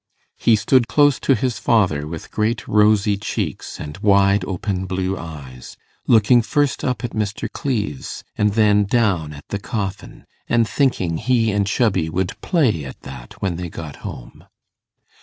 He 0.39 0.55
stood 0.55 0.87
close 0.87 1.19
to 1.19 1.35
his 1.35 1.59
father, 1.59 2.07
with 2.07 2.31
great 2.31 2.67
rosy 2.67 3.17
cheeks, 3.17 3.79
and 3.79 3.99
wide 3.99 4.43
open 4.45 4.87
blue 4.87 5.15
eyes, 5.15 5.77
looking 6.07 6.41
first 6.41 6.83
up 6.83 7.03
at 7.03 7.11
Mr. 7.11 7.47
Cleves 7.47 8.23
and 8.35 8.53
then 8.53 8.85
down 8.85 9.31
at 9.31 9.47
the 9.49 9.59
coffin, 9.59 10.25
and 10.47 10.67
thinking 10.67 11.17
he 11.17 11.51
and 11.51 11.67
Chubby 11.67 12.09
would 12.09 12.31
play 12.41 12.83
at 12.83 13.01
that 13.01 13.43
when 13.43 13.57
they 13.57 13.69
got 13.69 13.97
home. 13.97 14.45